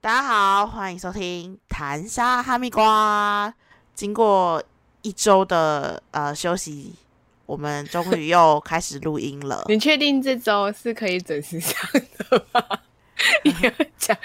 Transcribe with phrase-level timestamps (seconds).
[0.00, 3.52] 大家好，欢迎收听谈沙哈密瓜。
[3.92, 4.62] 经过
[5.02, 6.94] 一周的呃休息，
[7.44, 9.64] 我们终于又开始录音了。
[9.68, 11.74] 你确定这周是可以准时上
[12.28, 12.62] 的吗？
[13.42, 14.16] 你要讲，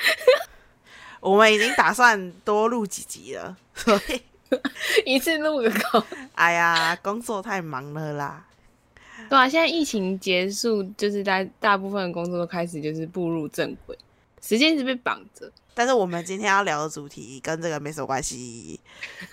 [1.19, 4.21] 我们已经打算多录几集了，所以
[5.05, 6.03] 一次录个够。
[6.35, 8.45] 哎呀，工作太忙了啦。
[9.29, 13.97] 对啊，现在疫情结束，就是大大部分的工作都开始就是步入正轨，
[14.41, 15.51] 时间一直被绑着。
[15.73, 18.79] 但是我们今天要聊的主题跟这个没什么关系。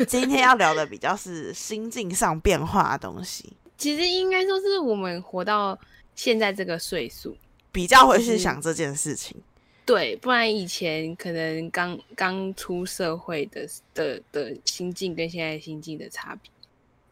[0.06, 5.78] 今天要聊的比较是心境上变化的东西，其实应该说是我们活到
[6.14, 7.36] 现在这个岁数，
[7.72, 9.36] 比较会去想这件事情。
[9.84, 16.50] 对，不然以前可能刚刚出社会的的的心境跟现在心境的差别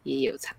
[0.03, 0.55] 也有差。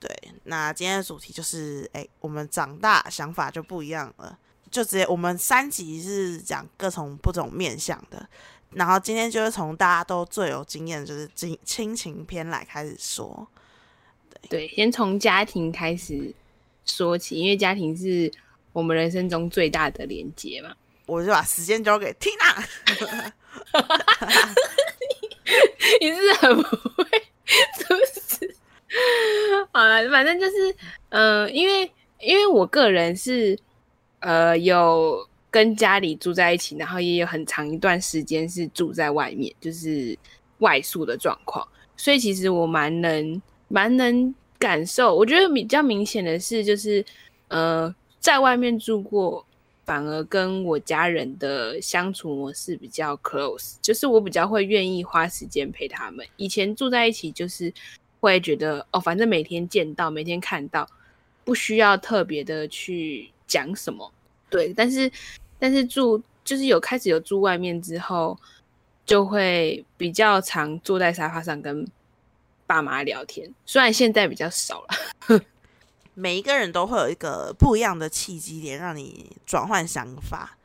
[0.00, 0.10] 对，
[0.44, 4.36] 那今天的主题就是，哎，我们长大想法就不一样了。
[4.72, 8.26] 就直接我们三集是讲各种不同面向的，
[8.70, 13.46] 然后今天就是从大家都最有经验，就是亲亲情篇来开始说。
[14.48, 16.34] 对，先从家庭开始
[16.86, 18.32] 说起，因为家庭是
[18.72, 20.74] 我们人生中最大的连接嘛。
[21.04, 22.64] 我就把时间交给 Tina。
[26.00, 27.04] 你是很不会，
[27.76, 28.56] 是不是？
[29.70, 30.74] 好了，反正就是，
[31.10, 33.58] 嗯，因为因为我个人是。
[34.22, 40.16] 呃，有跟家里住在一起，然后也有很长一段时间是住在外面，就是
[40.58, 41.66] 外宿的状况。
[41.96, 45.12] 所以其实我蛮能蛮能感受。
[45.14, 47.04] 我觉得比较明显的是，就是
[47.48, 49.44] 呃，在外面住过，
[49.84, 56.24] 反而跟我家人的相处模式比较 close，就是我比较会愿意花时间陪他们。
[56.36, 57.74] 以前住在一起，就是
[58.20, 60.88] 会觉得哦，反正每天见到，每天看到，
[61.44, 63.31] 不需要特别的去。
[63.52, 64.10] 讲什么？
[64.48, 65.10] 对，但是
[65.58, 68.38] 但是住就是有开始有住外面之后，
[69.04, 71.86] 就会比较常坐在沙发上跟
[72.66, 73.52] 爸妈聊天。
[73.66, 74.82] 虽然现在比较少
[75.28, 75.40] 了，
[76.14, 80.56] 每一个人都会有一个不一样的契机点，让你转换想法。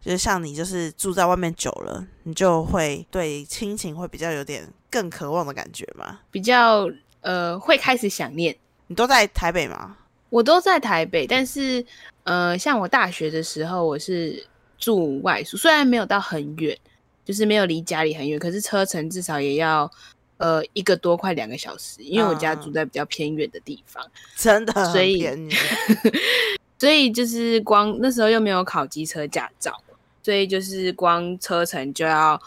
[0.00, 6.20] 就是像你，就是住在外面久了，你就会对亲情会比较有点更渴望的感觉嘛？
[6.30, 6.88] 比较
[7.22, 8.56] 呃，会开始想念。
[8.86, 9.96] 你都在台北吗？
[10.30, 11.84] 我都在台北，但是。
[12.26, 14.44] 呃，像我大学的时候，我是
[14.76, 16.76] 住外宿，虽然没有到很远，
[17.24, 19.88] 就是没有离家里很远，可是车程至少也要
[20.38, 24.04] 呃一个多快两个小时，因为我家住在比较偏远的地方，
[24.36, 25.24] 真的，所以
[26.76, 29.72] 所以就是光那时候又没有考机车驾照，
[30.20, 32.42] 所以就是光车程就要，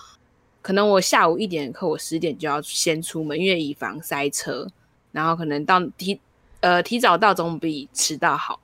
[0.62, 4.68] 可能我下午一点课，我十点就要先出门，因为以防塞车，
[5.14, 6.20] 然后可能到提
[6.60, 8.60] 呃提早到总比迟到好。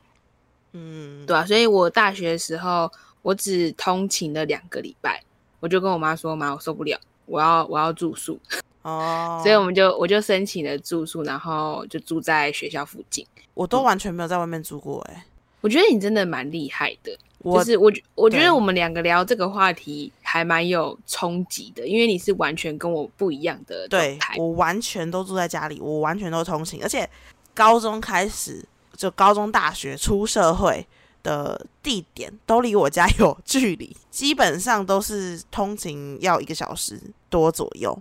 [0.78, 2.92] 嗯，对啊，所以我大学的时候，
[3.22, 5.24] 我只通勤了两个礼拜，
[5.62, 8.38] 我就跟我妈说：“妈，我受不了，我要我要住宿。
[8.84, 13.26] ”哦，所以我们就我就申请了住宿，然后就住在学校附近。
[13.54, 15.26] 我都完全没有在外面住过，哎，
[15.62, 17.18] 我觉得你真的蛮厉害的。
[17.42, 27.10] 就是我我觉得我们两个聊这个话题还蛮有冲击的，因为你是完全跟我不一样的对，我完全都住在家里，我完全都通勤，而且
[27.54, 28.66] 高中开始。
[28.96, 30.86] 就高中、大学、出社会
[31.24, 37.98] 的地点都离我家有距离，基本上都是通勤要一个小时多左右。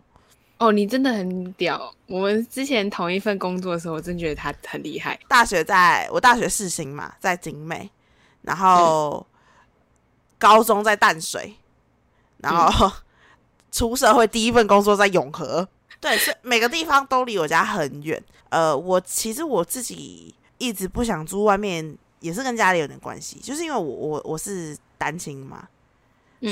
[0.59, 1.93] 哦，你真的很屌！
[2.06, 5.19] 我们之前同一份工作的时候，我真觉得他很厉害。
[5.27, 7.91] 大学在我大学四星嘛，在景美，
[8.43, 9.27] 然后
[10.38, 11.56] 高中在淡水，
[12.38, 12.91] 然后
[13.72, 15.69] 出社会第一份工作在永和。
[16.00, 18.22] 对，是每个地方都离我家很远。
[18.50, 20.34] 呃，我其实我自己。
[20.64, 25.69] 一直不想住外面，也是跟家里有点关系，就是因为我我我是单亲嘛，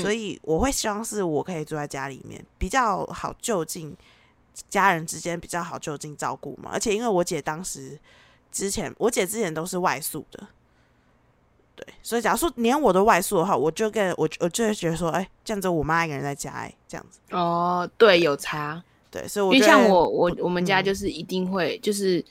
[0.03, 3.97] 所以我会希望是我可以住在家里面，比较好就近，
[4.69, 6.71] 家人之间比较好就近照顾嘛。
[6.73, 7.99] 而且因为我姐当时
[8.51, 10.47] 之前，我姐之前都是外宿的，
[11.75, 17.19] 对，所以假如说连我都外宿的话，我就跟我我就会觉得说，哎，这样子我妈一个人在家，哎，这样子。
[17.31, 22.23] 哦，对，有差，对，所以我因为像我我我们家就是一定会就是。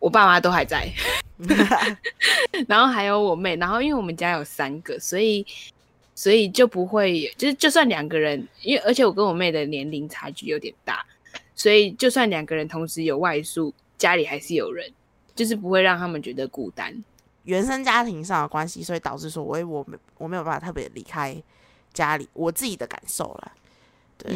[0.00, 0.90] 我爸妈都还在，
[2.66, 5.46] 然后还有我妹，然后因为我们家有三个，所以
[6.14, 11.04] 所以就不会，就是就算两个人，因为而且我跟我妹的年龄差距有点大，
[11.54, 14.90] 所以就算两个人同时有外宿，家里还是有人，
[15.34, 17.04] 就是不会让他们觉得孤单。
[17.44, 21.36] 原生家庭上的关系，所以导致说，我我没我没有办法特别离开
[21.92, 23.52] 家里，我自己的感受了。
[24.16, 24.32] 对，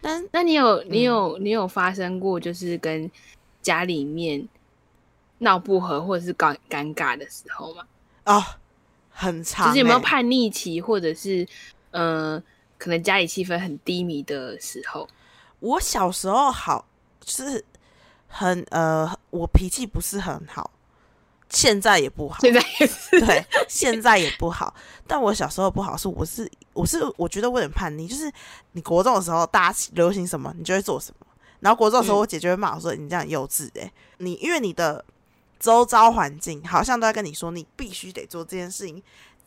[0.00, 3.10] 但那你有你有你有发生过，就是跟
[3.60, 4.46] 家里面。
[5.42, 7.82] 闹不和或者是尴尴尬的时候嘛？
[8.24, 8.42] 哦，
[9.10, 11.46] 很长，就是有没有叛逆期，或者是
[11.90, 12.42] 呃，
[12.78, 15.06] 可能家里气氛很低迷的时候？
[15.60, 16.86] 我小时候好，
[17.20, 17.64] 就是
[18.28, 20.70] 很呃，我脾气不是很好，
[21.48, 24.72] 现在也不好，现在也是对，现在也不好。
[25.06, 28.32] 但我小时候不好是，我是我是我觉得我有点叛逆，就是
[28.72, 31.26] 你国中的时候大家流行什么，你就会做什么。
[31.60, 35.04] 然后国中的时候，嗯我姐就会骂我说：“你这样幼稚诶、你因为你的
[35.62, 39.00] 周遭环境好像都在跟你说，你必须得做这件事情，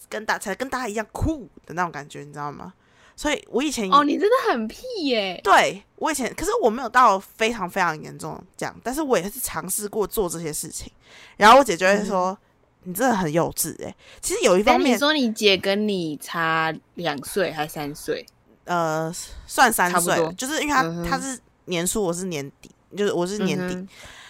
[0.08, 2.74] 跟大才跟大家一样酷的那种感觉，你知道吗？”
[3.18, 5.40] 所以，我以前哦，你真的很屁耶！
[5.44, 10.92] 对我以前，可是我没有到非常非常严重这样，但是我也是尝试过做这些事情。
[11.38, 12.38] 然后我姐就会说
[12.84, 18.26] ：“你真的很幼稚诶、其实有一方面，你说你姐跟你差两岁还三岁？
[18.66, 19.14] 呃，
[19.48, 20.74] 算三岁，就是因为
[21.10, 23.76] 她、是年初，我是年底，就是我是年底。
[23.76, 23.88] 嗯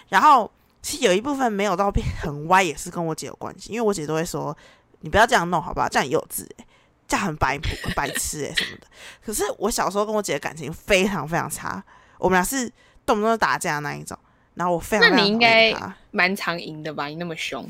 [0.10, 0.50] 然后
[0.86, 4.56] 其实有一部分没有到变很歪，也是跟我姐有关系，因为我姐都会说
[5.02, 5.90] ：“你不要这样弄，好不好？
[5.90, 6.66] 这样很幼稚、欸，
[7.08, 8.86] 这样很白朴、很白痴哎、什么的。”
[9.26, 11.84] 可是我小时候跟我姐的感情非常非常差，
[12.20, 12.72] 我们俩是
[13.04, 14.16] 动不动就打架的那一种。
[14.54, 17.08] 然后我非常那你非常讨应该蛮常赢的吧？
[17.08, 17.68] 你那么凶，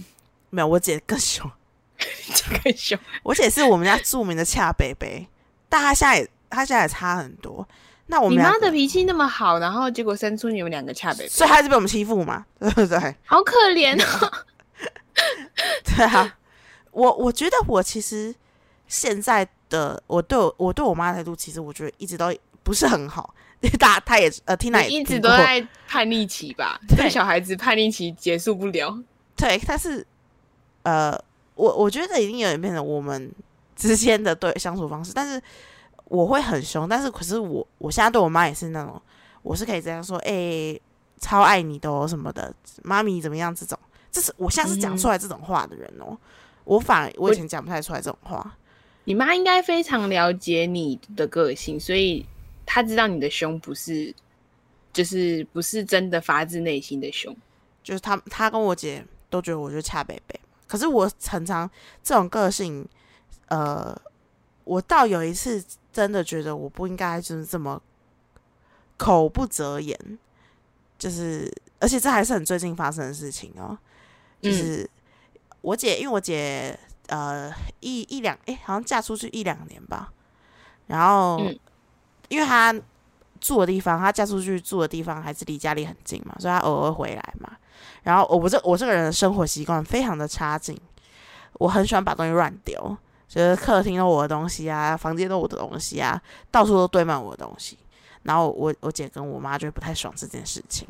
[0.49, 1.49] 没有我姐更凶，
[2.61, 2.99] 更凶。
[3.23, 5.25] 我姐是我们家著名的恰北北，
[5.69, 7.65] 但她现在也她现在也差很多。
[8.07, 12.97] 那我们你妈的脾气那么好，然后结果生出你们两个恰北，所以她还是被我们欺负嘛，对不对？
[13.25, 14.31] 好可怜哦。
[15.85, 16.37] 对啊，
[16.91, 18.33] 我我觉得我其实
[18.87, 23.33] 现在的我对我我对我妈的态度，其实我觉得一直都不是很好。
[23.79, 26.79] 大她也呃也你一直都在叛逆期吧？
[26.87, 28.95] 对这个小孩子叛逆期结束不了。
[29.35, 30.05] 对，但是
[30.83, 31.17] 呃，
[31.55, 33.31] 我我觉得已经有点变成我们
[33.75, 35.41] 之间的对相处方式，但是
[36.05, 39.01] 我会很凶，但是可是我我现在对我妈也是那种，
[39.41, 40.79] 我是可以这样说，哎、
[41.19, 42.53] 超爱你的哦什么的，
[42.83, 43.77] 妈咪怎么样这种，
[44.11, 46.17] 这是我现在是讲出来这种话的人哦，
[46.63, 48.55] 我反而我以前讲不太出来这种话。
[49.07, 52.25] 你妈应该非常了解你的个性，所以
[52.65, 54.13] 她知道你的凶不是，
[54.91, 57.35] 就是不是真的发自内心的凶。
[57.83, 61.69] 就是她她跟我姐都觉得我就恰北北，可是我常常
[62.01, 62.87] 这种个性，
[63.47, 63.95] 呃，
[64.63, 65.63] 我到有一次
[65.95, 67.81] 真的觉得我不应该就是这么
[68.97, 69.97] 口不择言，
[70.99, 71.49] 就是
[71.79, 73.77] 而且这还是很最近发生的事情哦，
[74.41, 74.89] 就是
[75.61, 76.77] 我姐，因为我姐
[77.07, 77.49] 呃
[77.79, 80.11] 一一两哎、好像嫁出去一两年吧，
[80.87, 81.57] 然后、嗯
[82.27, 82.73] 因为她
[83.39, 87.55] 住的地方，她嫁出去住的地方还是离家里很近嘛，所以她偶尔回来嘛。
[88.03, 90.75] 然后我这我这个人的生活习惯非常的差劲，
[91.53, 92.97] 我很喜欢把东西乱丢，
[93.35, 97.77] 就是客厅都我的东西啊，房间都我的东西啊，到处都堆满我的东西。
[98.23, 100.87] 然后我我姐跟我妈就不太爽这件事情。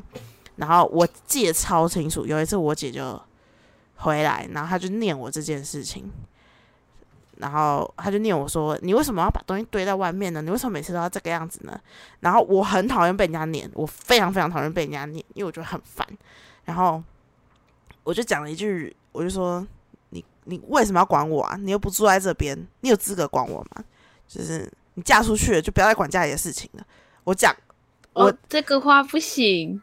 [0.57, 3.19] 然后我记得超清楚，有一次我姐就
[3.95, 6.07] 回来，然后她就念我这件事情，
[7.37, 10.39] 然后她就念我说：“你为什么要把东西堆在外面呢？
[10.43, 11.77] 你为什么每次都要这个样子呢？”
[12.21, 16.07] 然后我很讨厌被人家念，我非常非常讨厌被人家念，因为我觉得很烦。
[16.63, 17.03] 然后
[18.03, 19.65] 我就讲了一句，我就说
[20.45, 21.57] ：“你你为什么要管我啊？
[21.57, 23.83] 你又不住在这边，你有资格管我吗？
[24.27, 26.85] 就是你嫁出去了，就不要再管家里的事情了。”
[27.25, 27.55] 我讲，
[28.13, 29.81] 我哦，这个话不行，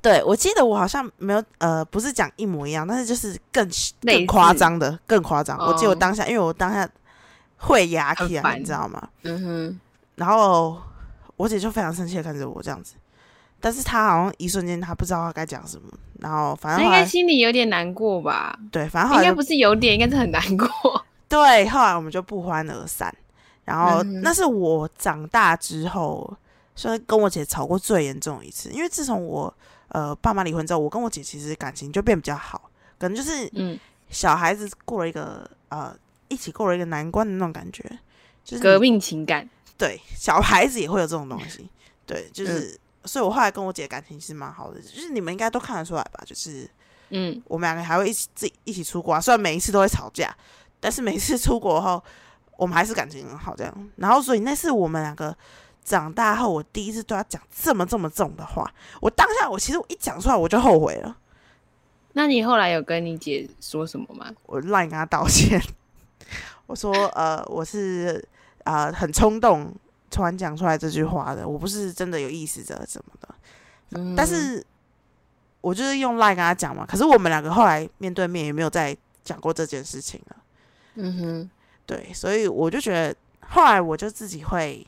[0.00, 3.68] 对我记得我好像没有呃，不是讲一模一样，但是就是更
[4.02, 5.58] 更夸张的，更夸张。
[5.58, 6.88] 我记得我哦当下，因为我当下
[7.56, 9.08] 会牙起来，你知道吗？
[9.22, 9.80] 嗯哼，
[10.14, 10.80] 然后
[11.36, 12.94] 我姐就非常生气的看着我这样子，
[13.60, 18.58] 但是她好像一瞬间她不知道她该讲什么，然后反正应该心里有点难过吧？
[18.72, 20.68] 对，反正应该不是有点，应该是很难过。
[21.28, 23.14] 对，后来我们就不欢而散。
[23.64, 26.36] 然后嗯那是我长大之后，
[26.74, 28.70] 算是跟我姐吵过最严重的一次。
[28.70, 29.52] 因为自从我
[29.88, 35.94] 呃爸妈离婚之后，我跟我姐其实感情就变比较好，可能就是嗯，小孩子过了一个呃
[36.28, 37.82] 一起过了一个难关的那种感觉，
[38.44, 41.68] 就是革命情感，对小孩子也会有这种东西，
[42.06, 42.78] 对，就是。
[43.06, 46.20] 嗯所以我后来跟我姐感情其实蛮好的，就是你们应该都看得出来吧？
[46.26, 46.68] 就是
[47.10, 50.34] 嗯，我们两个还会一起自己一起出国啊，虽然每一次都会吵架，
[50.80, 52.02] 但是每次出国后，
[52.56, 53.88] 我们还是感情很好这样。
[53.96, 55.36] 然后所以那是我们两个
[55.84, 58.68] 长大后，我第一次对他讲这么这么重的话。
[59.00, 61.16] 我当下我其实我一讲出来我就后悔了，
[62.14, 64.32] 那你后来有跟你姐说什么吗？
[64.46, 65.62] 我让你跟她道歉，
[66.66, 68.26] 我说呃我是
[68.64, 69.72] 呃很冲动
[70.16, 73.28] 突然讲出来这句话的，我不是真的有意识的什么的。
[73.90, 74.64] 嗯但是
[75.60, 80.36] 我就是用 line 跟他讲嘛，可是我们两个后来面对面也没有再讲过这件事情了。
[80.94, 81.50] 嗯哼，
[81.84, 84.86] 对，所以我就觉得，后来我就自己会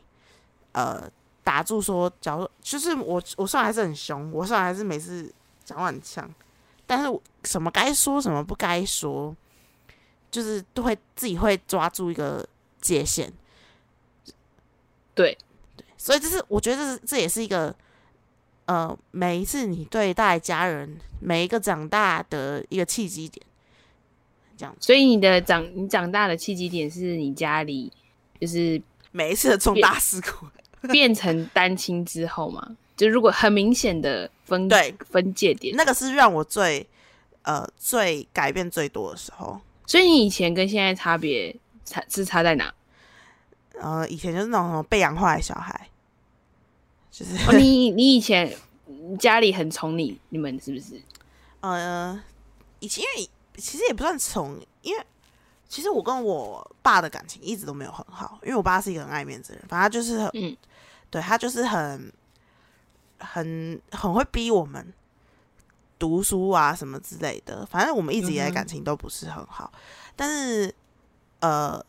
[0.73, 1.07] 呃
[1.45, 5.31] 打住说，假如就是我我虽然还是很凶，我虽然还是每次
[5.63, 6.27] 讲话很呛，
[6.87, 9.37] 但是我什么该说什么不该说，
[10.31, 12.47] 就是都会自己会抓住一个
[12.81, 13.31] 界限。
[15.19, 15.37] 对
[15.77, 17.75] 对，所以这是我觉得这是这也是一个
[18.67, 23.45] 呃，每一次你对待家人每一个长大的一个契机点，
[24.57, 24.77] 这样。
[24.79, 27.93] 所以你的长你长大的契机点是你家里
[28.41, 30.47] 就是每一次的重大事故，
[30.89, 36.87] 变成单亲之后嘛，就如果很明显的分对分界点，那个是让我最
[37.43, 39.61] 呃最改变最多的时候。
[39.87, 42.73] 所以你以前跟现在差别差是差在哪？
[43.81, 45.89] 呃，以前就是那种什么被养坏的小孩，
[47.11, 48.57] 就是、哦、你你以前
[49.19, 51.01] 家里很宠你，你们是不是？
[51.61, 52.21] 呃，
[52.81, 55.07] 以前因为其实也不算宠，因为
[55.69, 60.57] 其实我跟我爸的感情一直都没有很好，因为我爸是一个很爱面子的人，反正他就是很，嗯
[61.11, 62.13] 对他就是很
[63.19, 64.93] 很很会逼我们
[65.99, 69.73] 读书啊什么之类的，反正我们一直以来感情都不是很好，
[70.15, 70.75] 但是
[71.41, 71.85] 呃，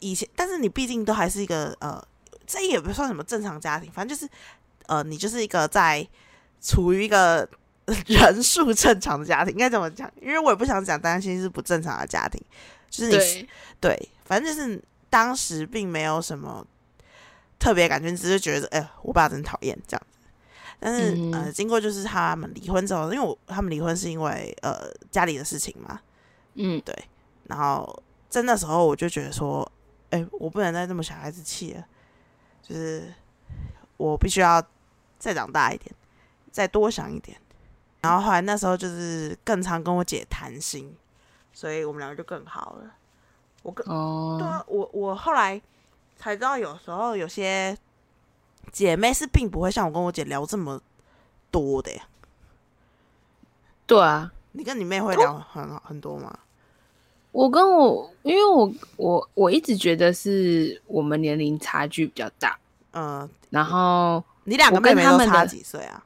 [0.00, 2.02] 以前但是你毕竟都还是一个呃，
[2.46, 4.30] 这也不算什么正常家庭，反正就是
[4.86, 6.06] 呃，你就是一个在
[6.60, 7.48] 处于一个
[8.06, 10.10] 人数正常的家庭，应该怎么讲？
[10.20, 12.40] 因为我也不想讲担心是不正常的家庭，
[12.88, 13.48] 就是你对，
[13.80, 16.66] 对，反正就是当时并没有什么
[17.58, 20.18] 特别感觉，只是觉得，哎、我爸真讨厌这样子。
[20.80, 26.00] 但是、嗯呃，经过就是他们离婚之后，因为我他们离婚是因为呃家里的事情嘛，
[26.54, 26.94] 嗯，对
[27.44, 29.70] 然后在那时候我就觉得说，
[30.14, 31.84] 哎、我不能再这么小孩子气了，
[32.62, 33.12] 就是
[33.96, 34.62] 我必须要
[35.18, 35.92] 再长大一点，
[36.52, 37.36] 再多想一点。
[38.00, 40.96] 然后后来那时候就是更常跟我姐谈心，
[41.52, 42.94] 所以我们两个就更好了。
[43.64, 45.60] 我跟对哦，啊，我我后来
[46.16, 47.76] 才知道，有时候有些
[48.70, 50.80] 姐妹是并不会像我跟我姐聊这么
[51.50, 52.06] 多的呀。
[53.84, 56.38] 对啊，你跟你妹会聊很很多吗？
[57.34, 62.56] 我跟我，因为我我我一直觉得是我们年龄差距比较大，
[62.92, 66.00] 嗯，然后你两个跟妹妹都差他们的几岁啊？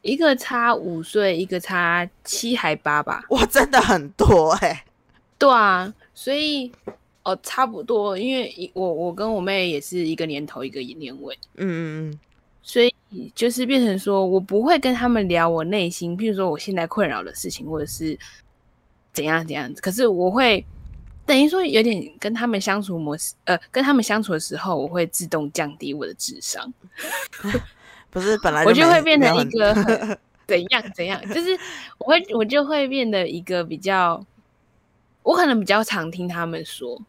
[0.00, 3.22] 一个差五岁，一个差七还八吧。
[3.28, 4.82] 哇，真的很多哎、
[5.36, 6.72] 对啊，所以
[7.22, 12.18] 哦差不多，因为我我跟我妹也是一个年头一个年尾，嗯嗯
[12.62, 12.94] 所以
[13.34, 18.18] 就是变成说我不会跟他们聊我内心，譬如说我现在困扰的事情，或者是
[19.14, 19.72] 怎样怎样。
[19.80, 20.62] 可是我会
[21.24, 26.70] 等于说有点跟他们相处模式，呃，跟他们相处的时候，我会自动降低我的智商，
[27.44, 27.52] 嗯，
[28.10, 31.58] 不是本来我就会变成一个很 怎样怎样，就是
[31.96, 34.22] 我会我就会变得一个比较，
[35.22, 37.00] 我可能比较常听他们说。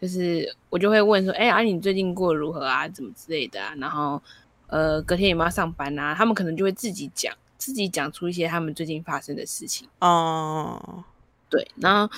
[0.00, 2.86] 就是我就会问说，哎、啊，你最近过如何啊？
[2.86, 3.74] 怎么之类的啊？
[3.78, 4.22] 然后，
[4.68, 6.14] 呃，隔天有没有上班啊？
[6.14, 9.88] 他们可能就会自己讲，自己讲出一些他们最近发生的事情。
[9.98, 11.02] 哦，
[11.50, 12.14] 对，然后，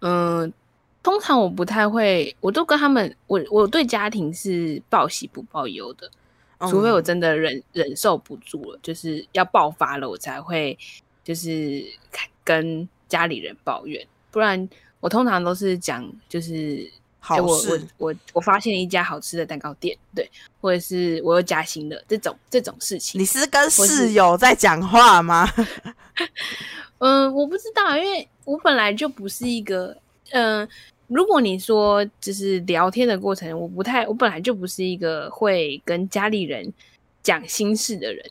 [0.00, 0.52] 嗯、
[1.02, 6.10] 通常我不太会，我都跟他们，我我对家庭是报喜不报忧的，
[6.70, 10.78] 除非我嗯真的忍忍受不住了，就是要爆发了，我才会
[11.24, 11.84] 就是
[12.44, 14.68] 跟家里人抱怨，不然
[15.00, 16.90] 我通常都是讲就是。
[17.20, 20.30] 好我我我我发现一家好吃的蛋糕店，对，
[20.62, 25.46] 或者是我又加薪了这种这种事情你，是跟室友在讲话吗？
[26.98, 29.96] 嗯，我不知道，因为我本来就不是一个，
[30.32, 30.68] 嗯、
[31.06, 36.72] 如果你说就是聊天的过程，我不太，我本来就不是一个会跟家里人
[37.22, 38.24] 讲心事的人。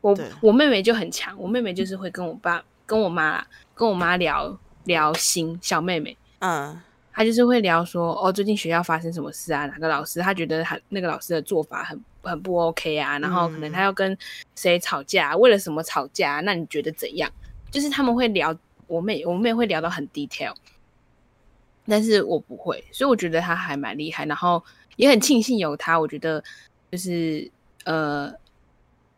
[0.00, 6.16] 我我妹妹就很强，我妹妹就是会跟我爸、跟我妈啦、跟我妈聊聊心，小妹妹。
[6.40, 6.78] 嗯
[7.16, 9.64] 她就是会聊说，哦，最近学校发生什么事啊？
[9.66, 13.18] 哪个老师她觉得她那个老师的做法很很不 OK 啊？
[13.20, 14.18] 然后可能嗯她要跟
[14.56, 16.40] 谁吵架，为了什么吵架？
[16.40, 17.30] 那你觉得怎样？
[17.74, 20.54] 就是他们会聊，我妹我妹会聊到很 detail，
[21.84, 24.62] 但是我不会，所以我觉得她还蛮厉害，然后
[24.94, 25.98] 也很庆幸有她。
[25.98, 26.40] 我觉得
[26.92, 27.50] 就是
[27.84, 28.32] 呃，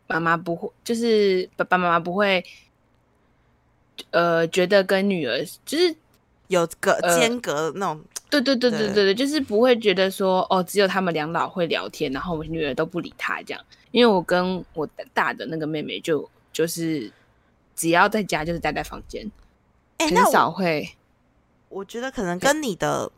[0.07, 2.43] 妈妈不会，就是爸爸妈妈不会，
[4.09, 5.95] 呃，觉得跟女儿就是
[6.47, 13.63] 有个呃间隔那种，对对对对对对对，就是不会觉得说哦，只有他们两老会聊天，然后我女儿都不理他这样。
[13.91, 17.11] 因为我跟我大的那个妹妹就就是
[17.77, 19.31] 只要在家就是待在房间，
[19.99, 20.97] 哎、很那我少会。
[21.69, 23.09] 我觉得可能跟你的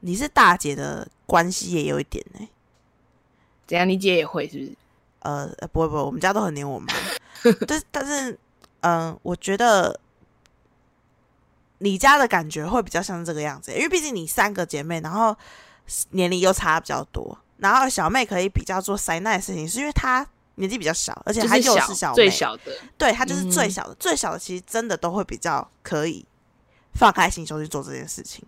[0.00, 2.48] 你是大姐的关系也有一点呢、
[3.66, 3.86] 怎样？
[3.88, 4.72] 你姐也会是不是？
[5.20, 6.94] 呃，呃不会不会，我们家都很黏我妈。
[7.66, 8.38] 但但是，
[8.80, 9.98] 嗯、我觉得
[11.78, 15.36] 你家的感觉会比较像是这个样子，因为毕竟你三个姐妹，然后
[16.10, 20.26] 年龄又差比较多，然后小妹可以比较做塞奈的事情，是因为她
[20.60, 26.24] 年纪比较小，而且她就是小又是小，最小的，对她就是最嗯小的，最小的其实真的都会比较可以
[26.94, 28.44] 放开心胸去做这件事情。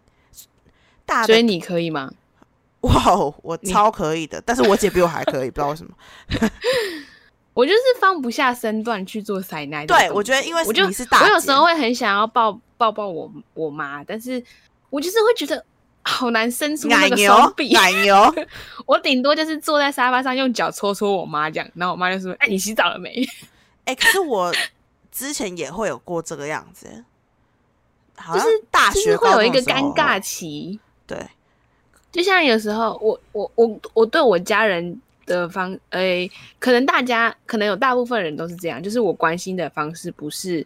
[1.04, 2.12] 大所以你可以吗？
[2.82, 5.92] 哇哦，我超可以的，但是我姐比我还可以，不知道为什么。
[7.54, 9.86] 我就是放不下身段去做塞奶。
[9.86, 14.42] 对，我觉得因为我就你是大，我有时候会很想要抱抱抱我我妈，但是
[14.90, 15.64] 我就是会觉得
[16.02, 17.72] 好难伸出那个奶牛双臂。
[17.72, 18.34] 奶牛，
[18.86, 23.24] 我顶多就是坐在沙发上用脚戳戳我妈这样，然后我妈就说：“哎、你洗澡了没？
[23.84, 24.52] 哎、可是我
[25.10, 27.04] 之前也会有过这个样子，
[28.16, 30.78] 好像就是大学就是会有一个尴尬，期。
[31.06, 31.18] 对，
[32.10, 36.28] 就像有时候我我我我对我家人的方，哎、
[36.58, 40.64] 可能大家可能有大部分人都是这样，就是我关心的方式不是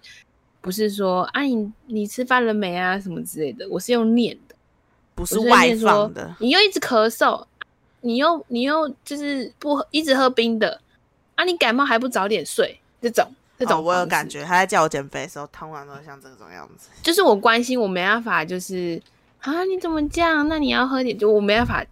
[0.60, 3.00] 不是说啊你你吃饭了没啊？
[3.00, 4.36] 什么之类的，我是用念
[5.16, 7.44] 不是外放的，你又一直咳嗽，
[8.02, 10.80] 你又你又就是不喝一直喝冰的
[11.34, 13.26] 啊，你感冒还不早点睡，这种
[13.58, 16.90] 这种、哦我有感，觉，他在叫我减肥的时候，通常都像这种样子。
[17.02, 19.00] 就是我关心我没办法，就是
[19.40, 20.46] 啊你怎么这样？
[20.48, 21.84] 那你要喝点，就我没办法，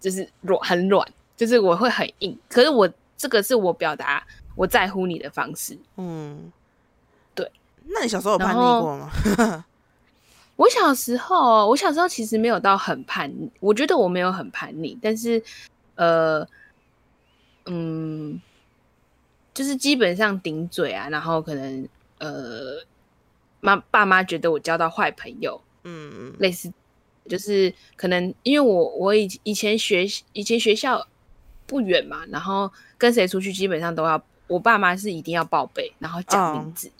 [0.00, 1.06] 就是软很软，
[1.36, 5.76] 就是我会很硬，可是我这个是我表达我在乎你的方式。
[5.96, 6.52] 嗯，
[7.34, 7.50] 对。
[7.86, 9.10] 那你小时候有叛逆过吗？
[10.58, 15.40] 我小时候，我小时候其实没有到很叛逆，我觉得我没有很叛逆，但是
[15.94, 16.44] 呃，
[17.66, 18.40] 嗯，
[19.54, 21.88] 就是基本上顶嘴啊，然后可能
[22.18, 22.84] 呃，
[23.60, 26.72] 妈爸妈觉得我交到坏朋友，嗯嗯类似，
[27.28, 31.06] 就是可能因为我我以以前学以前学校
[31.68, 36.90] 不远嘛，然后跟谁出去基本上都要我爸妈是一定要报备，然后讲名字，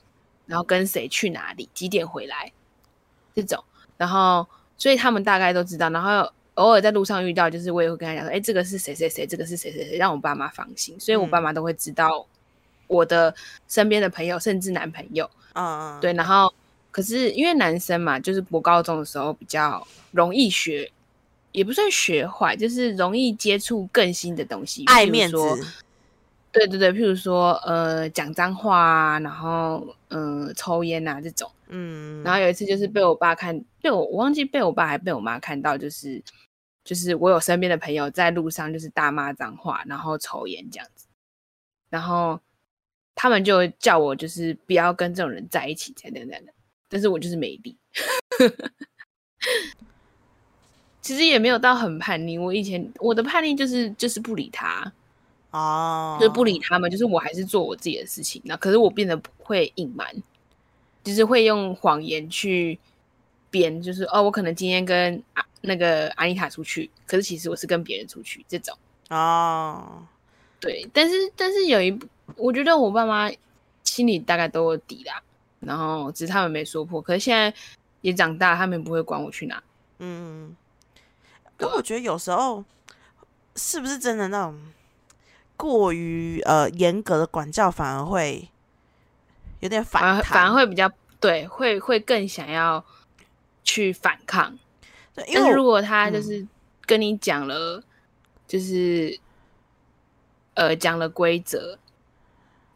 [0.47, 2.53] 然后跟谁去哪里，几点回来
[3.39, 3.63] 这种，
[3.97, 4.45] 然后
[4.77, 12.27] 所以他们大概都知道，然后偶尔在路上遇到，就是我也会跟他讲说，哎，这个是谁谁谁，这个是谁谁谁，让我爸妈放心，所以我爸妈都会知道
[12.89, 13.33] 我的
[13.69, 15.31] 身边的朋友，甚至男朋友。
[15.53, 15.65] 嗯
[15.95, 16.53] 嗯，对，然后
[16.91, 20.91] 可是因为男生嘛，就是国高中的时候比较容易学，
[21.53, 25.65] 也不算学坏，就是容易接触更新的东西，爱面说子，
[26.51, 31.49] 对对对，譬如说呃讲脏话啊，然后嗯、呃抽烟啊这种。
[31.69, 36.23] 嗯，然后有一次就是被我爸看，被我我忘记被我爸还被我妈看到，就是
[36.85, 41.07] 就是我有身边的朋友在路上就是大骂脏话，然后抽烟这样子，
[41.91, 42.41] 然后
[43.15, 46.53] 他们就叫我就是不要跟这种人在一起，这样这样这样的，
[46.89, 47.77] 但是我就是没理。
[51.01, 54.93] 其实也没有到很叛逆，我以前我的叛逆就是就是不理他，
[55.53, 58.43] 哦，就是不理他们，就是我还是做我自己的事情。
[58.45, 60.07] 那可是我变得不会隐瞒，
[61.05, 62.79] 就是会用谎言去
[63.51, 68.77] 编，就是哦，我可能今天跟啊那个阿妮塔出去，可是其实我是跟别人出去这种。
[69.11, 70.07] 哦，
[70.61, 71.99] 对，但是但是有一，
[72.37, 73.31] 我觉得我爸妈
[73.83, 75.23] 心里大概都有底啦，
[75.61, 77.01] 然后只是他们没说破。
[77.01, 77.53] 可是现在
[78.03, 79.63] 也长大，他们不会管我去哪。
[79.99, 80.55] 嗯，
[81.57, 82.63] 对啊可我觉得有时候
[83.57, 84.61] 是不是真的那种
[85.57, 88.49] 过于呃严格的管教，反而会
[89.61, 90.91] 有点反反弹，反而会比较
[91.21, 92.85] 对，会会更想要
[93.65, 94.59] 去反抗。
[95.15, 96.47] 对，因为如果他就嗯是
[96.87, 97.83] 跟你讲了，
[98.47, 99.19] 就是
[100.55, 101.79] 呃讲了规则，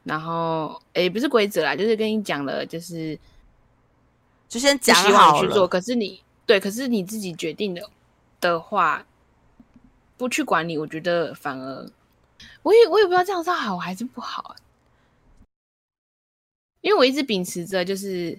[0.05, 3.18] 然后诶不是规则啦，就是跟你讲了，就是
[4.49, 7.88] 就先讲好你去做，了，可是你对，可是你自己决定的
[8.40, 9.07] 的话，
[10.16, 11.88] 不去管你，我觉得反而
[12.62, 14.57] 我也我也不知道这样是好还是不好啊，
[16.83, 18.38] 因为我一直秉持着就是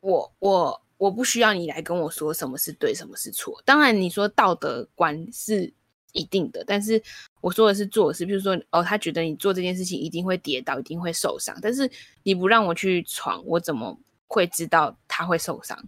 [0.00, 3.60] 我我我不需要你来跟我说什么是对，什么是错。
[3.64, 5.72] 当然你说道德观是
[6.12, 7.00] 一定的，但是
[7.40, 11.90] 我说的是做的事，比如说哦，他觉得你做这件事情一定会跌倒，一定会受伤，但是
[12.22, 15.78] 你不让我去闯，我怎么会知道他会受伤？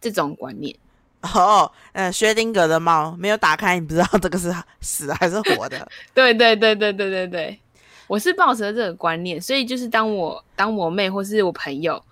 [0.00, 0.76] 这种观念，
[1.22, 7.60] 哦，呃，薛定谔的猫没有打开，你不知道这个是死还是活的，对对对对对对对，
[8.06, 12.02] 我是抱着这个观念，所以就是当我当我妹或是我朋友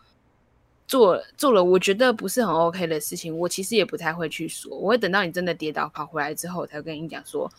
[0.86, 7.50] 做做了我觉得不是很 OK 的事情，我其实也不太会去说，我会等到你真的跌倒跑回来之后，我才会跟你讲说，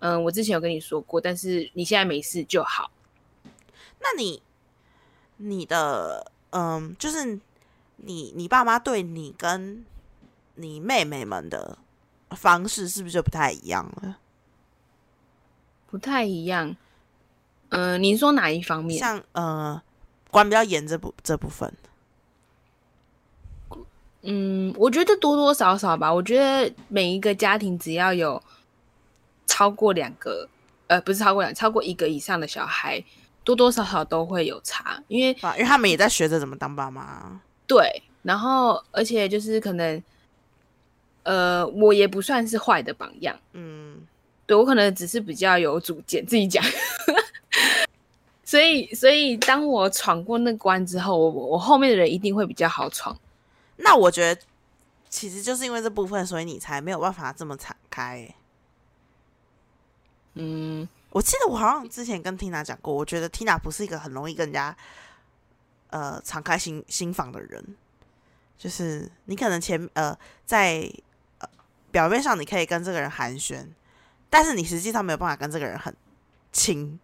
[0.00, 2.90] 嗯，我之前有跟你说过，但是你现在没事就好。
[4.00, 4.42] 那你
[5.36, 7.38] 你的嗯，就是
[7.96, 9.84] 你你爸妈对你跟
[10.54, 11.78] 你妹妹们的
[12.30, 14.18] 方式是不是就不太一样了？
[15.86, 16.76] 不太一样，
[17.70, 18.98] 嗯、您说哪一方面？
[18.98, 19.80] 像呃，
[20.30, 21.72] 管比较严这部这部分，
[24.22, 26.12] 嗯，我觉得多多少少吧。
[26.12, 28.42] 我觉得每一个家庭只要有
[29.46, 30.48] 超过两个，
[30.88, 33.02] 呃，不是超过两，超过一个以上的小孩，
[33.44, 35.02] 多多少少都会有差。
[35.08, 37.40] 因为啊，因为他们也在学着怎么当爸妈。
[37.66, 40.02] 对，然后而且就是可能
[41.22, 43.96] 呃，我也不算是坏的榜样，嗯，
[44.44, 46.64] 对我可能只是比较有主见，自己讲。
[48.50, 53.16] 所以，所以当我闯过那关之后，我我后面的人一定会比较好闯。
[53.76, 54.42] 那我觉得
[55.08, 58.34] 其实就是因为这部分，所以你才没有办法这么敞开欸。
[60.34, 64.76] 嗯，我记得我好像之前跟 Tina 讲过，我觉得 Tina 不是一个很容易跟人家
[65.90, 67.76] 呃敞开心心房的人，
[68.58, 70.92] 就是你可能前呃在
[71.38, 71.48] 呃
[71.92, 73.64] 表面上你可以跟这个人寒暄，
[74.28, 75.94] 但是你实际上没有办法跟这个人很
[76.50, 76.98] 亲。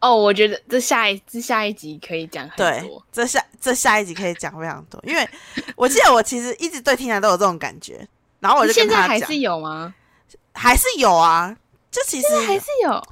[0.00, 5.28] 哦，我觉得这下一这下一集可以讲很对多。，这下这下一集可以讲非常多，因为
[5.74, 8.06] 我记得我其实一直对 Tina 都有这种感觉，
[8.40, 9.94] 然后我就跟他讲，现在还是有吗？
[10.52, 11.56] 还是有啊，
[11.90, 13.02] 就其实还是有。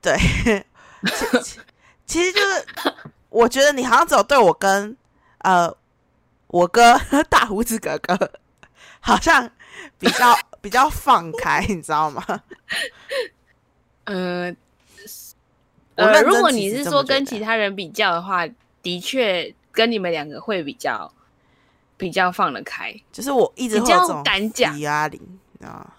[0.00, 0.16] 对，
[1.04, 1.60] 其其
[2.06, 2.66] 其实就是
[3.28, 4.96] 我觉得你好像只有对我跟
[5.38, 5.72] 呃
[6.46, 6.96] 我哥
[7.28, 8.16] 大胡子哥哥
[9.00, 9.50] 好像
[9.98, 12.24] 比较比较放开，你知道吗？
[14.04, 14.54] 呃，
[15.96, 18.46] 如果你是说跟其他人比较的话，
[18.82, 21.12] 的确跟你们两个会比较
[21.96, 22.94] 比较放得开。
[23.10, 25.92] 就是我一直比较会有这种敢讲压力，你知道吗？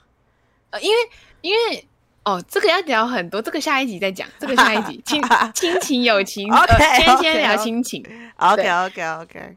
[0.72, 0.98] 呃，因为
[1.42, 1.88] 因为
[2.24, 5.22] 哦，这个要聊很多，这个下一集再讲，这个下一集 亲
[5.54, 8.04] 亲情友情， 呃 OK，先聊亲情。
[8.36, 9.56] OK 对 OK OK，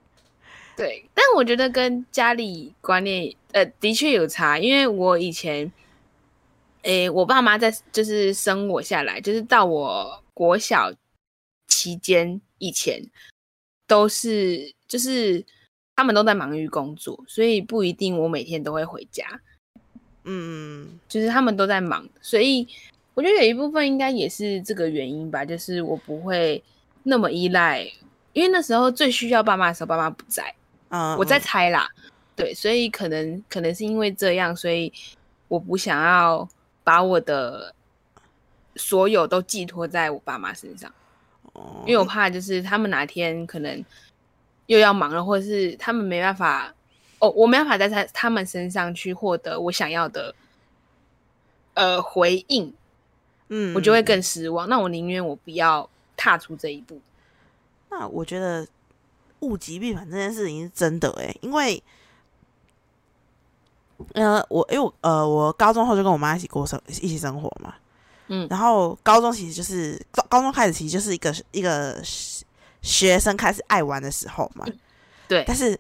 [0.77, 5.71] 对，但我觉得跟家里观念呃的确有差，因为我以前，
[6.83, 10.91] 诶，我爸妈在就是生我下来，就是到我国小
[11.67, 12.99] 期间以前，
[13.87, 15.45] 都是就是
[15.95, 19.39] 他们都在忙于工作，所以不一定我每天都会回家，
[20.25, 22.67] 嗯，就是他们都在忙，所以
[23.13, 26.65] 我觉得有一部分应该也是这个原因吧，就是我不会
[27.03, 27.83] 那么依赖，
[28.33, 30.55] 因为那时候最需要爸妈的时候，爸妈不在。
[30.89, 31.87] 嗯，我在嗯猜啦，
[32.35, 34.91] 对，所以可能可能是因为这样，所以
[35.49, 36.49] 我不想要
[36.83, 37.75] 把我的
[38.77, 40.93] 所有都寄托在我爸妈身上，
[41.53, 43.85] 哦因为我怕就是他们哪天可能
[44.67, 46.73] 又要忙了，或者是他们没办法，
[47.19, 50.35] 哦，我没办法在他他们身上去获得我想要的
[51.75, 52.73] 呃回应，
[53.49, 54.69] 嗯，我就会嗯更失望。
[54.69, 57.01] 那我宁愿我不要踏出这一步。
[57.91, 58.67] 那我觉得
[59.41, 61.83] 物极必反这件事情是真的诶、因为
[64.15, 67.75] 呃，我因为我呃，我高中后就跟我妈一起过生一起生活嘛，
[68.31, 68.49] 嗯。
[68.49, 72.01] 然后高中其实就是高高中开始，其实就是一个一个
[72.81, 74.65] 学生开始爱玩的时候嘛，
[75.29, 75.45] 对。
[75.47, 75.79] 但是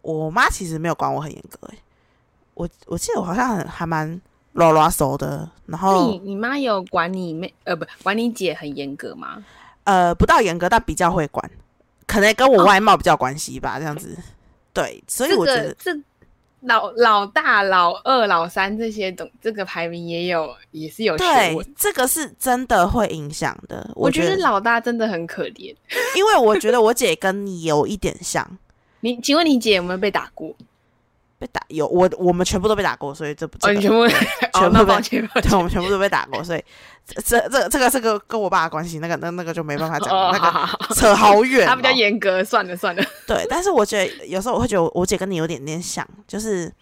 [0.00, 1.78] 我妈其实没有管我很严格诶、
[2.54, 4.18] 我我记得我好像很还蛮
[4.54, 9.44] 拉拉手的，然后你你妈有管你妹呃不管你姐很严格吗？
[9.84, 11.50] 呃，不到严格，但比较会管，
[12.06, 14.16] 可能跟我外貌比较关系吧，这样子。
[14.72, 16.00] 对，所以我觉得，个这
[16.60, 21.56] 老老大、老二、老三这些东，这个排名也有也是有对。
[21.76, 23.90] 这个是真的会影响的。
[23.94, 25.74] 我觉觉得老大真的很可怜。
[26.16, 28.46] 因为我觉得我姐跟你有一点像，
[29.00, 30.54] 你请问你姐有没有被打过？
[31.38, 34.00] 被打有我我们全部都被打过，所以这不你全部
[34.52, 36.62] 哦，全部被那抱歉，抱歉对，我们全部都被打过，所以
[37.16, 41.92] 这这这这个这个跟我爸的关系，那个那那个就没办法讲，哦，那个扯好远、他比较哦。
[41.92, 43.02] 严格，算了算了。
[43.26, 46.72] 对，但是我觉得有时候我会觉得我姐跟你有点点像，就是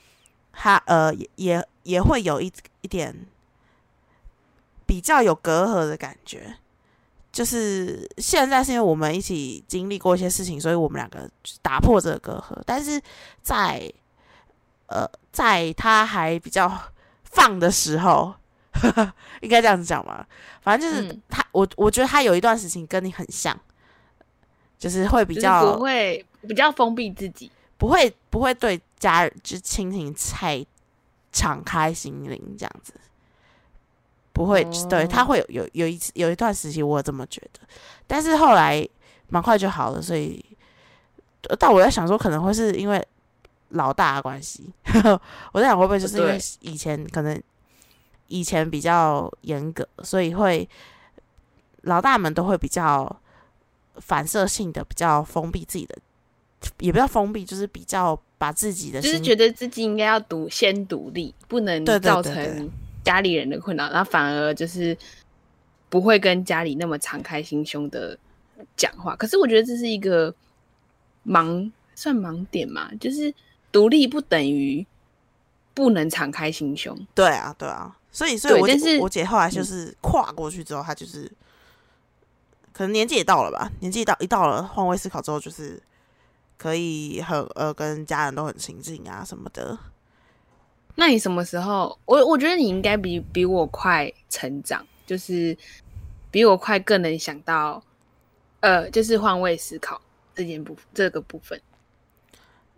[0.52, 3.14] 她呃也也也会有一一点
[4.86, 6.54] 比较有隔阂的感觉。
[7.30, 11.28] 就是现在是因为我们一起经历过一些事情，所以我们两个
[11.62, 12.60] 打破这个隔阂。
[12.64, 13.00] 但是
[13.42, 13.92] 在
[14.86, 16.72] 呃，在他还比较
[17.24, 18.34] 放的时候，
[19.42, 20.24] 应该这样子讲嘛。
[20.62, 23.58] 反正就是嗯他，我我觉得他有一段时情跟你很像，
[24.78, 27.50] 就是会比较不会比较封闭自己。
[27.76, 30.66] 不会不会对家人就亲情太
[31.30, 32.92] 敞开心灵这样子，
[34.32, 37.60] 不会、对他哦会有有有一次有一段时期我有这么觉得，
[38.08, 38.84] 但是后来
[39.28, 40.44] 蛮快就好了，所以
[41.48, 43.06] 呃但我在想说可能会是因为
[43.68, 44.72] 老大的关系，
[45.52, 47.40] 我在想会不会就是因为以前可能
[48.28, 50.68] 以前比较严格，所以会
[51.82, 53.20] 老大们都会比较
[53.96, 55.96] 反射性的比较封闭自己的。
[56.80, 62.68] 也不要封闭，就是比较把自己的就是觉得自己应该要独先独立，不能造成
[63.04, 64.96] 家里人的困扰，然后反而就是
[65.88, 68.18] 不会跟家里那么敞开心胸的
[68.76, 69.14] 讲话。
[69.14, 70.34] 可是我觉得这是一个
[71.24, 73.32] 盲算盲点嘛，就是
[73.70, 74.84] 独立不等于
[75.74, 77.06] 不能敞开心胸。
[77.14, 81.30] 对啊，对啊，所以所以我我姐后来就嗯是跨过去之后，她就是
[82.72, 85.80] 可能年纪也到了吧，年纪到一到了换位思考之后，就是
[86.56, 89.78] 可以很呃跟家人都很亲近啊什么的。
[90.96, 91.96] 那你什么时候？
[92.06, 95.56] 我我觉得你应该比比我快成长，就是
[96.32, 97.80] 比我快更能想到，
[98.58, 100.00] 呃，就是换位思考
[100.34, 101.60] 这件部这个部分。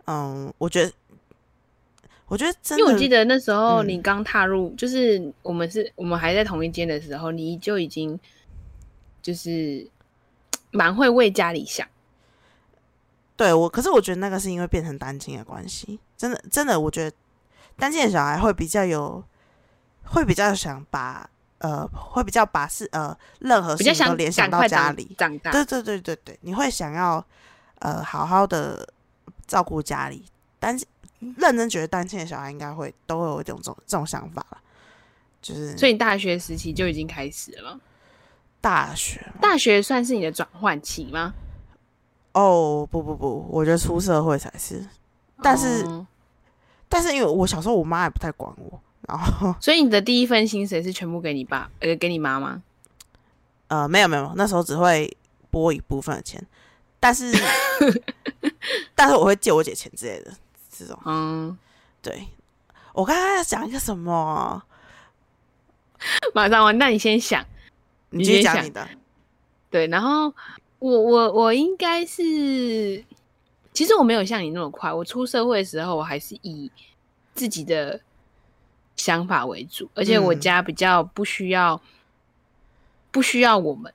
[0.05, 0.93] 嗯，我觉得，
[2.31, 8.17] 我觉得真因为我，记得那时候嗯你刚踏入，就是我们是我们还在同一间的时候，你就已经
[9.21, 9.85] 就是
[10.71, 11.85] 蛮会为家里想。
[13.35, 17.13] 对我，可是我觉得那个是因为变成单亲的关系，真的，真的，我觉得
[17.75, 19.21] 单亲的小孩会比较有，
[20.05, 27.21] 会比较想把呃，会比较把事呃任何事情都联想到家里，长大，对对对对对，你会想要
[27.79, 28.87] 呃好好的
[29.45, 30.23] 照顾家里，
[30.59, 30.87] 单亲
[31.37, 34.57] 认真觉得单亲的小孩应该会都会有一种这种这种想法了
[35.41, 37.81] 就是所以你大学时期就已经开始了吗？
[38.59, 41.33] 大学大学算是你的转换期吗？
[42.33, 44.87] 哦不不不，我觉得出社会才是，
[45.41, 46.05] 但是哦
[46.87, 52.61] 但是因为我小时候我妈也不太管我，然后 所以你的第一份薪水是全部给你爸，呃，给你妈吗？
[53.67, 55.17] 呃没有没有，那时候只会
[55.49, 56.45] 拨一部分的钱，
[56.99, 57.31] 但是
[58.93, 60.31] 但是我会借我姐钱之类的
[60.81, 60.99] 这种。
[61.05, 61.57] 嗯，
[62.01, 62.27] 对，
[62.93, 64.61] 我刚刚要讲一个什么？
[66.33, 67.45] 马上完，那你先想。
[68.09, 68.87] 你先想讲你的。
[69.69, 70.33] 对，然后
[70.79, 73.03] 我我我应该是，
[73.71, 74.91] 其实我没有像你那么快。
[74.91, 76.71] 我出社会的时候，我还是以
[77.35, 78.01] 自己的
[78.95, 81.79] 想法为主，而且我嗯家比较不需要，
[83.11, 83.93] 不需要我们，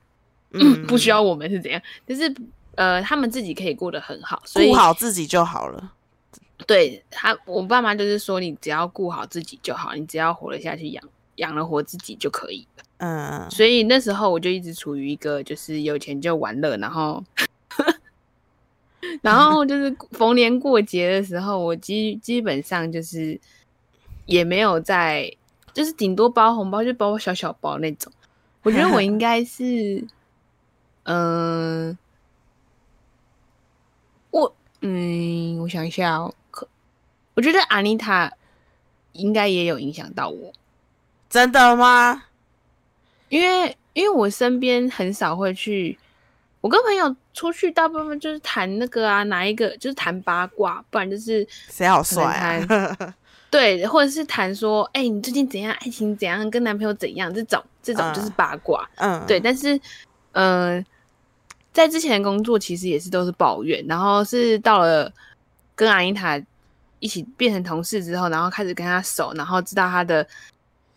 [0.52, 1.82] 嗯， 不需要我们是怎样？
[2.06, 2.34] 就是
[2.76, 5.92] 呃，他们自己可以过得很好，所以顾好自己就好了。
[6.66, 11.04] 对他，我爸妈就是说，你只要顾好自己就好，你只要活了下去，养
[11.36, 12.84] 养了活自己就可以了。
[12.98, 17.22] 嗯，所以那时候我就一直处于一个就是有钱就玩乐，然后
[19.20, 23.38] 然后就是逢年过节的时候，我基基本上就是
[24.24, 25.30] 也没有在，
[25.74, 28.10] 就是顶多包红包，就包小小包那种。
[28.62, 30.04] 我觉得我应该是，
[31.04, 31.96] 嗯、
[34.30, 36.45] 我嗯，我想一下哦，可
[37.36, 38.32] 我觉得阿妮塔
[39.12, 40.52] 应该也有影响到我。
[41.30, 42.24] 真的吗？
[43.28, 45.98] 因为因为我身边很少会去，
[46.60, 53.14] 我跟朋友出去，大部分就是谈那个啊，哪一个就是谈八卦，不然就是谁好帅啊？
[53.50, 58.88] 对，或者是谈说，哎、你最近怎样，爱情怎样，跟男朋友怎样，这种这种就是嗯八卦。
[58.96, 59.76] 嗯，对，但是
[60.32, 60.84] 嗯、呃
[61.72, 65.12] 在之前的工作其实也是都是抱怨，然后是到了
[65.74, 66.40] 跟阿妮塔
[66.98, 70.26] 一起变成同事之后，然后开始跟他熟，然后知道他的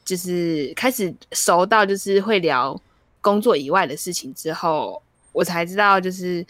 [0.03, 2.79] 就是开始熟到就是会聊
[3.21, 6.45] 工作以外的事情之后，我才知道就是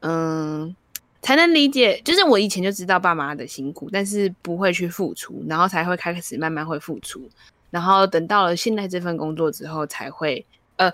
[0.00, 0.74] 嗯。
[1.22, 7.28] 才能理解，就是我以前就知道爸妈的辛苦，但是不会去付出，然后才会开始慢慢会付出，
[7.68, 10.42] 然后等到了现在这份工作之后，才会
[10.76, 10.90] 呃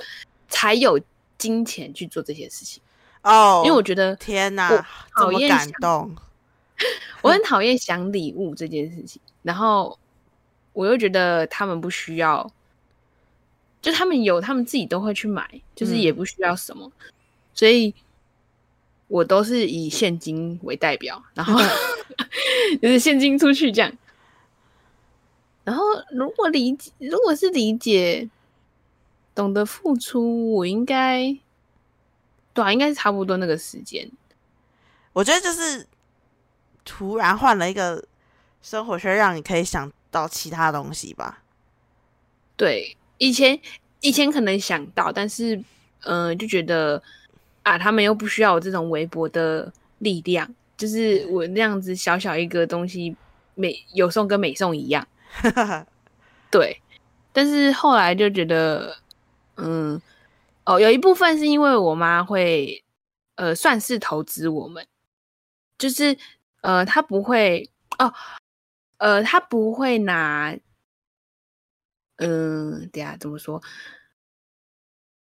[0.48, 0.98] 才有
[1.38, 2.82] 金钱去做这些事情。
[3.22, 4.84] 哦，因为我觉得天哪我，
[5.16, 6.12] 这么感动。
[7.22, 9.98] 我很讨厌想礼物这件事情，然后
[10.72, 12.50] 我又觉得他们不需要，
[13.80, 16.90] 就他们有，他们自己都会去买，就是也不需要什么，
[17.54, 17.94] 所以
[19.08, 21.58] 我都是以现金为代表，然后
[22.82, 23.92] 就是现金出去这样。
[25.64, 28.28] 然后如果理解，如果是理解，
[29.34, 31.36] 懂得付出，我应该
[32.54, 34.08] 对啊，应该是差不多那个时间。
[35.12, 35.86] 我觉得就是
[36.86, 38.02] 突然换了一个
[38.62, 41.42] 生活圈，让你可以想到其他东西吧。
[42.56, 43.60] 对，以前
[44.00, 45.56] 以前可能想到，但是
[46.04, 47.02] 嗯、呃就觉得
[47.62, 53.14] 啊，他们又不需要我这种微薄的力量，就是我那样子小小一个东西，
[53.54, 55.06] 美有送跟没送一样。
[56.50, 56.80] 对，
[57.32, 58.96] 但是后来就觉得，
[59.56, 60.00] 嗯，
[60.64, 62.82] 哦，有一部分是因为我妈会，
[63.34, 64.86] 呃，算是投资我们，
[65.76, 66.16] 就是
[66.66, 68.12] 呃，他不会哦，
[68.96, 70.52] 呃，他不会拿，
[72.16, 73.62] 嗯、等一下怎么说？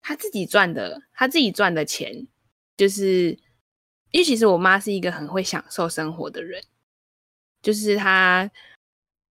[0.02, 2.26] 他自己赚的，他自己赚的钱，
[2.76, 3.30] 就是
[4.10, 6.62] 因为其实我妈是一个很会享受生活的人，
[7.62, 8.50] 就是她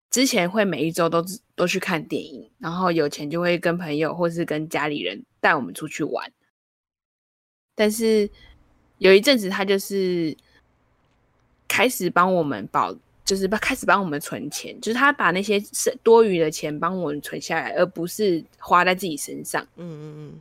[0.09, 1.25] 之前会每一周都
[1.57, 6.33] 都去看电影，然后有钱就会跟朋友或是跟家里人带我们出去玩。
[7.75, 8.31] 但是
[8.99, 10.37] 有一阵子，他就是
[11.69, 12.93] 开始帮我们保，
[13.25, 19.63] 就是把开始帮我们存钱，就是他把那些是多余的钱帮我们存下来，而不是花在自己身上。
[19.77, 20.41] 嗯嗯嗯，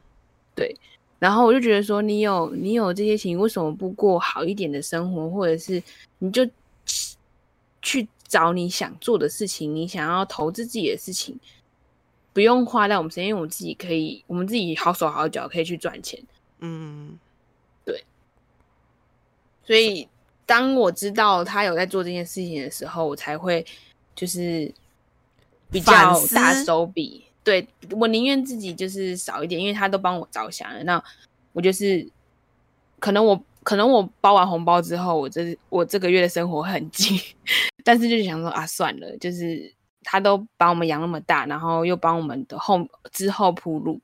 [0.55, 0.75] 对
[1.19, 5.81] 然后我就觉得说，你有你有这些钱，为什么不过好一点的生活，或者是
[6.19, 6.45] 你就
[6.85, 7.17] 去
[7.81, 11.39] 去找你想做的事情，你想要投资自己的事情，
[12.33, 16.23] 不用花在我们身上，因为我们自己可以，我们自己好手好脚可以去赚钱。
[16.59, 17.17] 嗯，
[17.83, 18.03] 对
[19.63, 20.07] 所以
[20.47, 23.63] 当我知道他有在做这件事情的时候，我才会
[24.15, 24.73] 就是
[25.69, 27.23] 比较大手笔。
[27.43, 30.83] 对我宁愿自己就是少一点，因为他都帮我着想了。
[30.83, 31.01] 那
[31.53, 32.05] 我就是
[32.99, 37.17] 可能我可能我包完红包之后，我这我这个月的生活很紧，
[37.85, 44.01] 但是就是想说啊，算了，就是他都把我们养那么大，然后又帮我们的后之后铺路，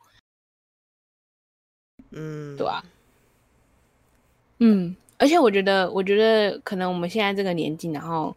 [2.11, 2.83] 嗯，对啊，
[4.59, 8.35] 嗯，而且我觉得，我觉得可能我们现在这个年纪，然后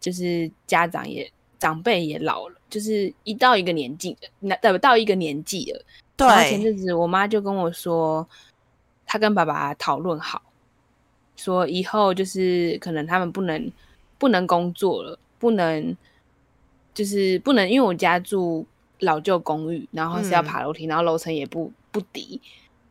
[0.00, 5.82] 就是家长也长辈也老了，就是一到一个年纪，那呃到一个年纪了。
[6.16, 8.28] 然后前，阵子我妈就跟我说，
[9.06, 10.42] 她跟爸爸讨论好，
[11.36, 13.72] 说以后就是可能他们不能
[14.18, 15.96] 不能工作了，不能
[16.92, 18.66] 就是不能，因为我家住
[18.98, 22.40] 老旧公寓，然后是要嗯爬楼梯，然后楼层也不不低，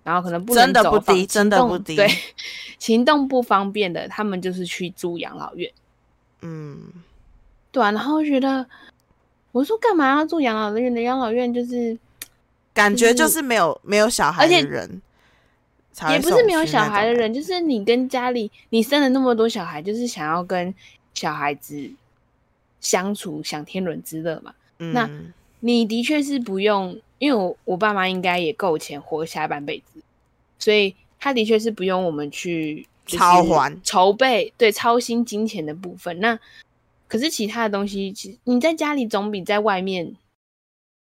[0.07, 2.07] 然后可能不能真的不低真的不低对，
[2.79, 5.69] 行动不方便的，他们就是去住养老院。
[6.41, 6.79] 嗯，
[7.73, 8.65] 对啊，然后觉得
[9.51, 11.01] 我说干嘛要住养老院的？
[11.01, 11.97] 养老院就是
[12.73, 15.01] 感觉就就是是没有没有小孩的人
[16.09, 20.73] 也不是没有小孩的人，就是你跟家里你生了那么多小孩，就是想要跟
[21.13, 21.91] 小孩子
[22.79, 24.53] 相处，享天伦之乐嘛。
[24.77, 30.01] 那嗯你的确是不用，因为我我爸妈应该也够钱活下半辈子，
[30.59, 36.19] 所以他的确是不用我们去就是操还筹备，对操心金钱的部分。
[36.19, 36.39] 那
[37.07, 40.15] 可是其他的东西，其实你在家里总比在外面，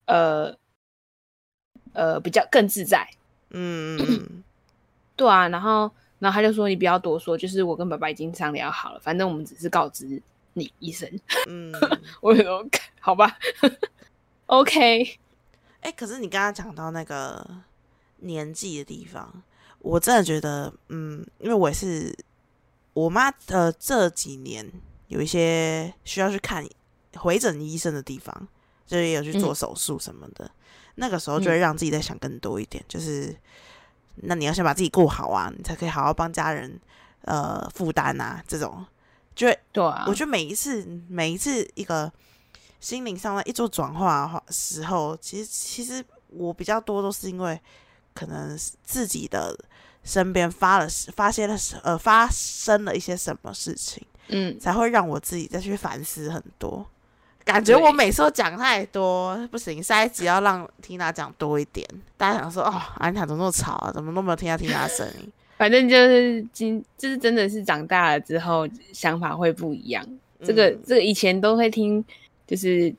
[0.05, 0.55] 呃
[1.93, 3.07] 呃比较更自在。
[3.51, 4.43] 嗯
[5.15, 10.21] 对啊，然后然后他就说你不要多说，就是我跟爸爸已经商量好了，反正我们只是告知
[10.53, 11.07] 你一声。
[11.47, 11.73] 嗯，
[12.21, 12.65] 我就说
[12.99, 13.37] 好吧
[14.49, 15.19] ，OK，
[15.81, 17.45] 哎、可是你刚刚讲到那个
[18.17, 19.41] 年纪的地方，
[19.79, 22.13] 我真的觉得，嗯，因为我也是
[22.93, 24.69] 我妈呃这几年
[25.07, 26.67] 有一些需要去看
[27.15, 28.47] 回诊医生的地方，
[28.85, 30.49] 就是也有去做嗯手术什么的，
[30.95, 33.35] 那个时候就会让自己再想更多一点，就是
[34.15, 36.79] 那你要先把自己顾好啊，你才可以好好帮家人
[37.21, 38.85] 呃负担啊，这种。
[39.35, 42.11] 就会对啊，我觉得每一次每一次一个
[42.79, 47.59] 心灵上的一做转化的话时候，其实其实我比较多都是因为
[48.13, 49.57] 可能是自己的
[50.03, 56.85] 身边发了发现了呃发生了一些什么事情，嗯，才会让我自己再去反思很多。
[57.45, 61.87] 感觉我每次都讲太多，不行，下一集要让缇娜讲多一点。
[62.15, 63.91] 大家想说，哦，安塔怎么那么吵啊？
[63.91, 65.31] 怎么都没有听到缇娜的声音？
[65.57, 70.05] 反正就是今就是真的是长大了之后想法会不一样。
[70.43, 72.03] 这个嗯这个以前都会听，
[72.49, 72.91] 就是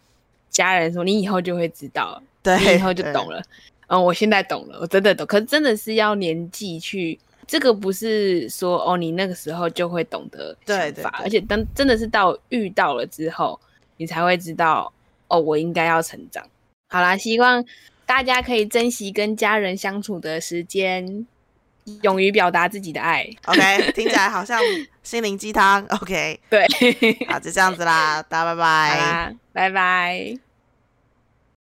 [0.49, 3.43] 家人说你以后就会知道，对，你以后就懂了。
[3.89, 5.27] 嗯，我现在懂了，我真的懂。
[5.27, 13.59] 可是真的是要年纪去，这个不是说哦，你那个时候就会懂得对想法，对对而且当真的是到遇到了之后，
[13.97, 14.93] 你才会知道
[15.27, 16.47] 哦，我应该要成长。
[16.89, 17.65] 好啦，希望
[18.07, 21.27] 大家可以珍惜跟家人相处的时间，
[22.03, 23.29] 勇于表达自己的爱。
[23.47, 24.61] OK， 听起来好像
[25.03, 25.85] 心灵鸡汤。
[26.01, 26.65] OK，对，
[27.29, 29.40] 好，就这样子啦，大家拜拜。
[29.61, 30.50] 拜拜。